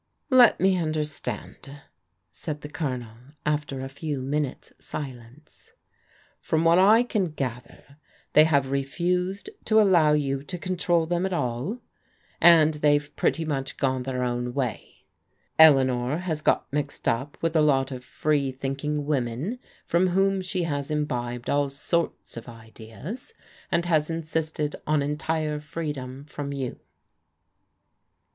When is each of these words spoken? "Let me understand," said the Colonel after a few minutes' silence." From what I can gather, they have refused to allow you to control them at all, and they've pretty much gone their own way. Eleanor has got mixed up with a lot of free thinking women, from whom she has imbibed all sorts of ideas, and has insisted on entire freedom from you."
"Let 0.31 0.59
me 0.59 0.77
understand," 0.79 1.81
said 2.31 2.61
the 2.61 2.69
Colonel 2.69 3.15
after 3.45 3.81
a 3.81 3.87
few 3.87 4.19
minutes' 4.19 4.73
silence." 4.79 5.73
From 6.41 6.63
what 6.63 6.79
I 6.79 7.03
can 7.03 7.25
gather, 7.25 7.97
they 8.33 8.45
have 8.45 8.71
refused 8.71 9.51
to 9.65 9.79
allow 9.79 10.13
you 10.13 10.41
to 10.41 10.57
control 10.57 11.05
them 11.05 11.23
at 11.27 11.33
all, 11.33 11.81
and 12.41 12.73
they've 12.73 13.15
pretty 13.15 13.45
much 13.45 13.77
gone 13.77 14.01
their 14.01 14.23
own 14.23 14.55
way. 14.55 15.05
Eleanor 15.59 16.17
has 16.17 16.41
got 16.41 16.65
mixed 16.73 17.07
up 17.07 17.37
with 17.39 17.55
a 17.55 17.61
lot 17.61 17.91
of 17.91 18.03
free 18.03 18.51
thinking 18.51 19.05
women, 19.05 19.59
from 19.85 20.07
whom 20.07 20.41
she 20.41 20.63
has 20.63 20.89
imbibed 20.89 21.47
all 21.47 21.69
sorts 21.69 22.35
of 22.37 22.49
ideas, 22.49 23.35
and 23.71 23.85
has 23.85 24.09
insisted 24.09 24.75
on 24.87 25.03
entire 25.03 25.59
freedom 25.59 26.23
from 26.25 26.51
you." 26.51 26.79